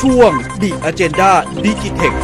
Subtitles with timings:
[0.00, 1.30] ช่วง The Agenda
[1.64, 2.16] Digitech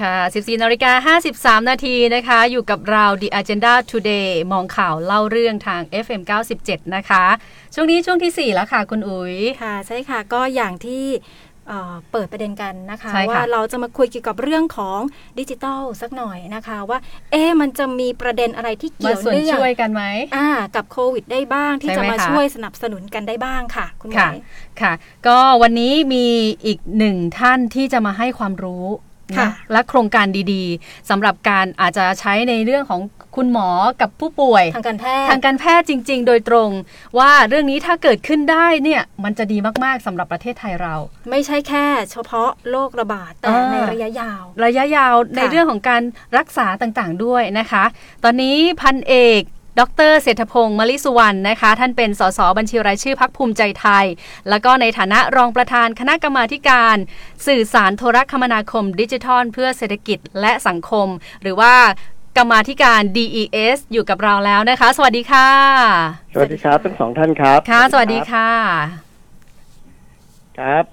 [0.00, 6.22] ค่ะ 14นาฬิกา53 นาทีนะคะ อยู่กับเรา The Agenda Today มองข่าวเล่าเรื่องทาง FM
[6.58, 7.24] 97 นะคะ
[7.74, 11.04] ช่วงนี้ช่วงที่ 4 แล้วค่ะ คุณอุ๋ย ค่ะ ใช่ค่ะ ก็อย่างที่
[11.68, 14.98] เอ่อเปิดประเด็นกันนะคะใช่ค่ะว่าเราจะมาคุยเกี่ยวกับเรื่องของ
[15.38, 16.98] ดิจิทัลสักหน่อยนะคะ ว่า
[17.32, 20.02] เอ๊ะมันจะมีประเด็นอะไรที่มาเกี่ยวส่วนเนื่องช่วยกันไหม
[20.36, 24.36] อ่ากับโควิดได้บ้างที่ใช่จะไหมมาคะช่วยสนับสนุนกันได้บ้างค่ะ คุณหมค่ะวย
[24.80, 24.92] ค่ะ
[25.26, 26.26] ก็วันนี้มี
[26.66, 28.86] อีกหนึ่งท่านที่จะมาให้ความรู้
[29.30, 33.00] นะค่ะและโครงการดีๆสำหรับการอาจจะใช้ในเรื่องของ
[33.36, 33.68] คุณหมอ
[34.00, 36.70] กับผู้ป่วย ทางการแพทย์ทางการแพทย์จริง ๆ โดยตรง
[37.18, 40.94] ว่าเรื่องนี้ถ้าเกิดขึ้นได้เนี่ยมันจะดีมากๆสำหรับประเทศไทยเรา
[41.30, 46.02] ไม่ใช่แค่ เฉพาะโรคระบาดแต่อ่าในระยะยาว ระยะยาวในเรื่องของการ
[46.38, 47.84] รักษาต่างๆด้วยนะคะ
[48.24, 49.42] ตอนนี้พันเอก
[49.80, 54.06] ดรเศรษฐพงศ์มลิสุวรรณนะคะ ท่านเป็นสสบัญชีรายชื่อพักภูมิใจไทย
[54.48, 56.96] แล้วก็ในฐานะรองประธานคณะกรรมาธิการ
[57.46, 61.08] สื่อสารโทรคมนาคมดิจิทัล เพื่อเศรษฐกิจและสังคม
[61.42, 61.74] หรือว่า
[62.36, 65.48] กรรมาธิการ DES อยู่กับเราแล้วนะคะ สวัสดีค่ะ
[66.34, 68.50] สวัสดีครับทั้งสองท่านครับ ค่ะ สวัสดีค่ะ
[70.58, 70.84] ครับ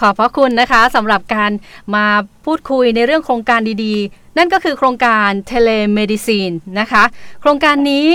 [0.00, 1.52] ขอบพระคุณนะคะสำหรับการ
[1.94, 2.06] มา
[2.44, 6.50] พูดคุยในเรื่องโครงการดีๆ นั่นก็คือโครงการ telemedicine
[6.80, 7.04] นะคะ
[7.40, 8.06] โครงการนี้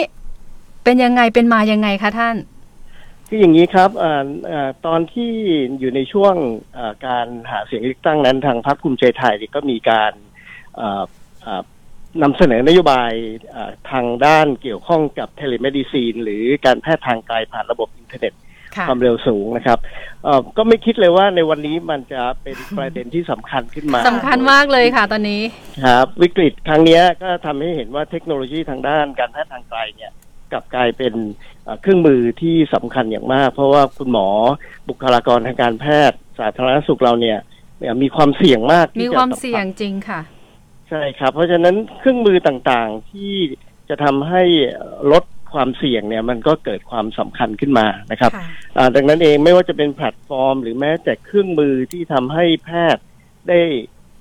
[0.84, 2.36] เป็นยังไงเป็นมายังไงคะท่าน
[3.28, 5.32] คืออย่างนี้ครับเอ่อเอ่อตอนที่
[5.80, 6.36] อยู่ในช่วง
[6.74, 10.12] เอ่อการหาเสียงเลือกตั้งนั้นทางพรรคภูมิใจไทยนี่ก็มีการ
[10.76, 11.04] เอ่อ
[11.44, 11.62] เอ่อ
[12.22, 13.12] นำเสนอนโยบาย
[13.50, 18.34] เอ่อทางด้านเกี่ยวข้องกับ telemedicine หรือการแพทย์ทางไกลผ่านระบบอินเทอร์เน็ต
[18.76, 19.80] ค่ะความเร็วสูงนะครับ
[20.24, 25.42] เอ่อก็ไม่คิดเลยว่าในวันนี้มันจะเป็นประเด็นที่สำคัญขึ้นมาสำคัญมากเลยค่ะตอนนี้
[25.86, 30.12] ครับวิกฤตครั้งเนี้ยก็ทำให้เห็นว่าเทคโนโลยีทางด้านการแพทย์ทางไกลเนี่ย
[30.52, 31.14] กลับกลายเป็น
[31.64, 34.28] เอ่อเครื่องมือที่สำคัญอย่างมาก เพราะว่าคุณหมอ
[34.90, 37.38] บุคลากรทางการแพทย์สาธารณสุขเราเนี่ย
[37.80, 40.22] เนี่ยมีความเสี่ยงมากที่มีจะความสัผัสเสี่ยงจริงค่ะ
[40.90, 43.34] ใช่ครับ เพราะฉะนั้นเครื่องมือต่างๆที่
[43.90, 44.44] จะทำให้
[45.12, 45.24] ลด
[45.54, 53.04] ความเสี่ยงเนี่ยมันก็เกิดความสำคัญขึ้นมานะครับค่ะอ่าดังนั้นเองไม่ว่าจะเป็นแพลตฟอร์ม หรือแม้แต่เครื่องมือที่ทำให้แพทย์
[53.50, 53.60] ได้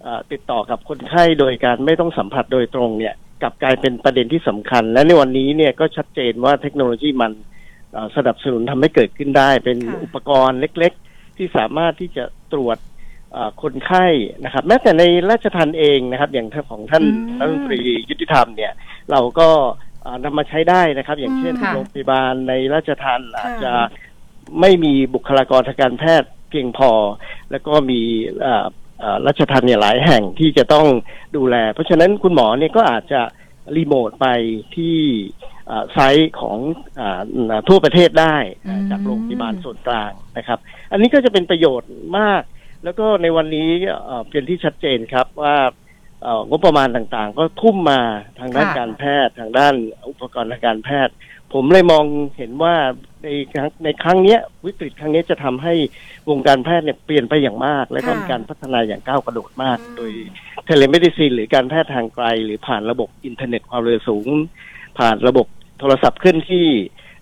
[0.05, 7.33] อ่าติดต่อกับคนไข้โดยการไม่ต้องสัมผัสโดยตรงเนี่ยกลับกลายเป็นประเด็นที่สำคัญ และในวันนี้เนี่ยก็ชัดเจนว่าเทคโนโลยีมัน
[7.95, 12.98] อ่าสนับสนุนทำให้เกิดขึ้นได้ เป็นค่ะอุปกรณ์เล็ก ๆ ที่สามารถที่จะตรวจอ่า
[13.63, 14.07] คนไข้
[14.45, 17.81] นะครับ แม้แต่ในราชทันเองนะครับ อย่างของท่านอืมรัฐมนตรี
[18.11, 18.73] ยุติธรรมเนี่ย
[19.11, 19.49] เราก็
[20.05, 23.87] อ่านำมาใช้ได้นะครับ อย่างเช่นอืมค่ะโรงพยาบาลในราชทันอาจจะค่ะ
[24.61, 26.91] ไม่มีบุคลากรทางการแพทย์เพียงพอ
[27.51, 28.01] แล้วก็มี
[28.45, 28.67] อ่า
[29.03, 30.87] อ่าราชทันเนี่ยหลายแห่งที่จะต้อง
[31.37, 33.21] ดูแล เพราะฉะนั้นคุณหมอเนี่ยก็อาจจะ
[33.77, 34.27] รีโมทไป
[34.77, 34.99] ที่
[35.71, 36.59] อ่าไซต์ของ
[37.01, 40.59] อาทั่วประเทศได้อืมจากโรงพยาบาลส่วนกลางนะครับ
[40.93, 42.43] อันนี้ก็จะเป็นประโยชน์มาก
[42.85, 43.69] แล้วก็ในวันนี้
[44.05, 45.57] เอ่อเป็นที่ชัดเจนครับว่า
[46.23, 48.01] เอ่องบประมาณต่างๆ ก็ทุ่มมา
[48.39, 49.75] ทางด้านค่ะการแพทย์ทางด้าน
[50.09, 51.15] อุปกรณ์ทางการแพทย์
[51.55, 52.05] ผมเลยมอง
[52.37, 52.75] เห็นว่า
[53.25, 55.75] ในครั้งในครั้งเนี้ยวิกฤตครั้งเนี้ยจะทำให้
[56.31, 60.13] วงการแพทย์เนี่ยเปลี่ยนไปอย่างมาก และก็ค่ะมีการพัฒนาอย่างก้าวกระโดดมากอืมโดย
[60.67, 64.27] telemedicine หรือการแพทย์ทางไกล หรือผ่านระบบอินเทอร์เน็ตความเร็วสูง
[64.99, 65.47] ผ่านระบบ
[65.79, 66.69] โทรศัพท์เคลื่อนที่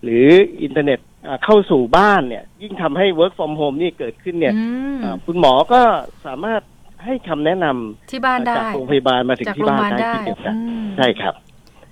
[0.03, 0.27] หรือ
[0.63, 5.81] อินเทอร์เน็ตอ่า เข้าสู่บ้านเนี่ย ยิ่งทำให้ work from home นี่เกิดขึ้นเนี่ยอืมอ่าคุณหมอก็
[6.27, 6.63] สามารถ
[7.05, 11.35] ให้คำแนะนำที่บ้านได้จากโรงพยาบาลมาถึงจากที่โรงพบ้ายานบาลได้ได้ที่เดียวกันอืมใช่ครับ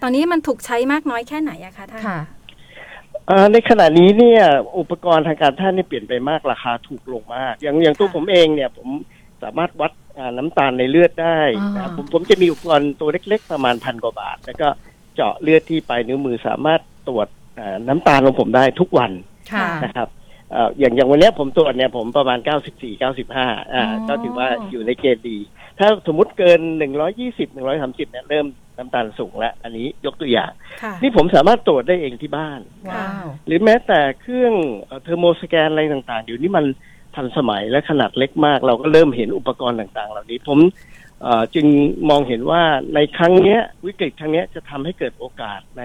[0.02, 2.18] ตอนนี้มันถูกใช้มากน้อยแค่ไหนอะคะท่านค่ะ
[3.26, 4.42] เอ่อในขณะนี้เนี่ย
[4.78, 8.88] อุปกรณ์ทางการแพทย์เนี่ยเปลี่ยนไปมากราคาถูกลงมาก อย่างอย่างตัวค่ะผมเองเนี่ย ผม
[9.42, 14.68] สามารถวัดอ่าน้ำตาลในเลือดได้อ่านะครับผมผมจะมีอุปกรณ์ตัวเล็ก ๆ ประมาณพันกว่าบาท แล้วก็
[15.14, 17.28] เจาะเลือดที่ปลายนิ้วมือสามารถตรวจ
[17.58, 19.12] อ่าน้ำตาลของผมได้ทุกวัน
[19.52, 20.08] ค่ะนะครับ
[20.52, 25.38] เอ่ออย่างอย่างวันเนี้ยผมตรวจเนี่ยผมประมาณ 94 95อ่าอ๋อก็ถือว่าอยู่ในเกณฑ์ดี
[25.78, 26.60] ถ้าสมมติเกิน
[27.10, 28.46] 120 130เนี่ยเริ่ม
[28.78, 30.50] น้ำตาลสูงแล้ว อันนี้ยกตัวอย่าง
[30.82, 32.60] ค่ะนี่ผมสามารถตรวจได้เองที่บ้าน
[32.90, 34.54] ว้าวหรือแม้แต่เครื่อง
[35.02, 36.64] เทอร์โมสแกนอะไรต่างๆเดี๋ยวนี้มัน
[37.14, 40.58] ทันสมัยและขนาดเล็กมาก เราก็เริ่มเห็นอุปกรณ์ต่างๆ เหล่านี้ผม
[41.22, 41.66] เอ่อจึง
[42.10, 42.62] มองเห็นว่า
[42.94, 45.82] ในครั้งเนี้ยวิกฤตครั้งเนี้ยจะทำให้เกิดโอกาสใน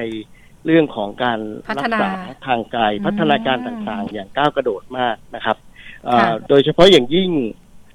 [0.65, 2.11] เรื่องของการพัรัฒกนาษา
[2.47, 5.57] ทางไกลอืมพัฒนาการต่างๆ อย่างก้าวกระโดดมากนะครับ
[6.05, 7.29] เอ่อค่ะโดยเฉพาะอย่างยิ่ง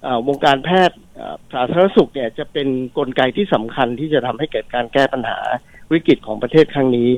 [0.03, 5.39] เอ่อวงการแพทย์เอ่อสาธารณสุขเนี่ยจะเป็นนกลไกที่สำคัญที่จะทำให้เกิดการแก้ปัญหา
[5.93, 7.11] วิกฤตของประเทศครั้งนี้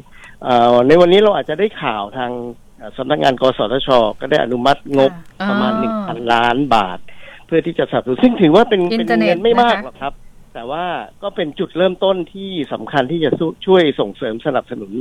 [0.42, 2.32] เอ่อในวันนี้เราอาจจะได้ข่าวทาง
[2.78, 3.88] เอ่อสำนักงานกสทช
[4.20, 6.98] ก็ได้อนุมัติงบค่ะประมาณอ๋อหนึ่งพันล้านบาท
[7.46, 10.12] เพื่อที่จะสนับสนุนซึ่งถือว่าเป็นอิเป็นเทอร์เน็ตเงินไม่มากนะคะหรอกครับ
[10.56, 10.86] แต่ว่า
[11.22, 13.30] ก็เป็นจุดเริ่มต้นที่สำคัญที่จะ
[13.66, 14.92] ช่วยส่งเสริมสนับสนุน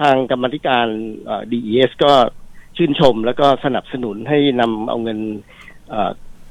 [0.00, 0.86] ทางกรรมธิการ
[1.24, 2.12] เอ่อ DES ก็
[2.76, 5.18] ชื่นชมแล้วก็สนับสนุนให้นำเอาเงิน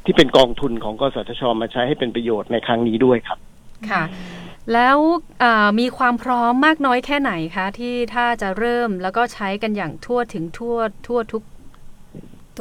[0.06, 3.40] ที่เป็นกองทุนของกสทช มาใช้ให้เป็นประโยชน์ในครั้งนี้ด้วยครับ
[3.90, 4.04] ค่ะ
[4.74, 4.98] แล้ว
[5.80, 11.44] มีความพร้อมมากน้อยแค่ไหนคะ ที่ถ้าจะเริ่มแล้วก็ใช้กันอย่างทั่วถึงทั่วทั่วทุก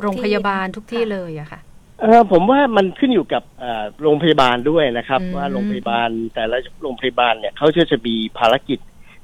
[0.00, 1.60] โรงพยาบาลทุกที่เลยอะค่ะ
[2.00, 8.78] เออผมว่ามันขึ้นอยู่กับเอ่อโรงพยาบาลด้วยนะครับ อืม ว่าโรงพยาบาลแต่ละโรงพยาบาลเนี่ยเขาจะจะมีภารกิจ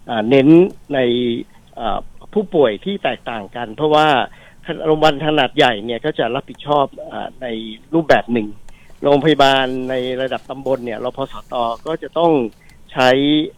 [0.08, 0.48] อ่าเน้น
[0.94, 0.98] ใน
[1.78, 1.98] อ่า
[2.32, 4.08] ผู้ป่วยที่แตกต่างกัน เพราะว่า
[4.86, 7.46] โรงพยาบาลขนาดใหญ่เนี่ยก็จะรับผิดชอบอาใน
[7.94, 8.48] รูปแบบหนึ่ง
[9.02, 11.54] โรงพยาบาลในระดับตำบลเนี่ยรพสต
[11.86, 12.32] ก็จะต้อง
[12.92, 13.10] ใช้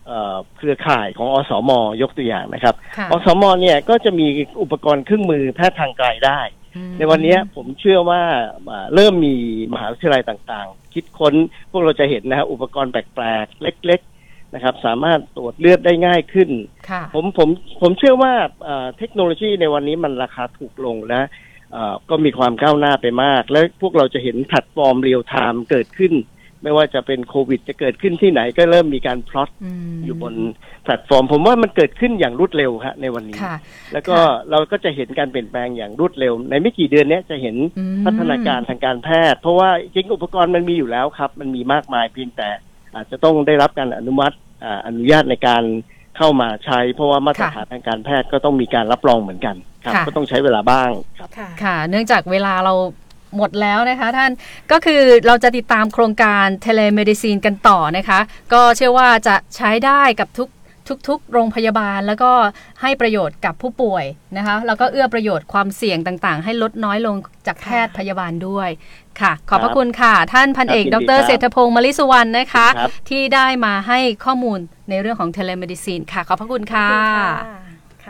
[0.06, 1.70] เอ่อเครือข่ายของอสม
[2.02, 4.26] ยกตัวอย่างนะครับ ค่ะ อสมเนี่ยก็จะมี
[4.62, 6.61] อุปกรณ์เครื่องมือแพทย์ทางไกลได้อืม
[6.98, 8.22] ในวันนี้ผมเชื่อว่า
[8.68, 9.34] อ่าเริ่มมี
[9.72, 11.34] มหาวิทยาลัยต่างๆ คิดค้น
[11.70, 16.50] พวกเราจะเห็นนะฮะอุปกรณ์แปลกๆ เล็ก ๆนะครับ สามารถตรวจเลือดได้ง่ายขึ้น
[16.90, 17.48] ค่ะผมผม
[17.80, 18.32] ผมเชื่อว่า
[18.68, 21.22] อ่าเทคโนโลยีในวันนี้มันราคาถูกลงนะ
[21.74, 26.12] อ่าก็มีความก้าวหน้าไปมาก และพวกเราจะเห็นแพลตฟอร์ม real-time เกิดขึ้น
[26.62, 30.34] ไม่ว่าจะเป็นโควิดจะเกิดขึ้นที่ไหนก็เริ่มมีการ plot map อยู่บน
[30.84, 33.56] แพลตฟอร์ม ผมว่ามันเกิดขึ้นอย่างรวดเร็วฮะในวันนี้ค่ะ
[33.92, 42.50] แล้วก็ค่ะเราก็จะเห็นการเปลี่ยนแปลงอย่างรวดเร็ว ในไม่กี่เดือนเนี้ยจะเห็นอืมพัฒนาการทางการแพทย์ เพราะว่าจริงๆอุปกรณ์มันมีอยู่แล้วครับ มันมีมากมายเพียงแต่
[42.94, 45.64] อาจจะต้องได้รับการอนุมัติอ่าอนุญาตในการ
[46.18, 52.74] เข้ามาใช้ เพราะว่ามาตรฐานทางการแพทย์ก็ต้องมีการรับรองเหมือนกันครับค่ะก็ต้องใช้เวลาบ้างครับค่ะค่ะเนื่องจากเวลาเรา
[53.36, 54.30] หมดแล้วนะคะท่าน
[54.72, 58.20] ก็คือเราจะติดตามโครงการ telemedicine กันต่อนะคะ
[58.52, 60.48] ก็เชื่อว่าจะใช้ได้กับทุก
[61.08, 62.32] ทุกๆ โรงพยาบาลแล้วก็
[62.82, 64.04] ให้ประโยชน์กับผู้ป่วย
[64.36, 68.68] นะคะแล้วก็เอื้อประโยชน์ความเสี่ยงต่างๆ ให้ลดน้อยลงจากแพทย์พยาบาลด้วย
[69.20, 74.58] ค่ะ ขอบพระคุณค่ะ ท่านพันเอกครับยินดีครับเศรษฐพงศ์มะลิสุวรรณนะคะครับที่ได้มาให้ข้อมูล
[74.88, 77.08] ในเรื่องของ telemedicine ค่ะ ขอบพระคุณค่ะขอบคุ
[77.42, 77.71] ณค่ะ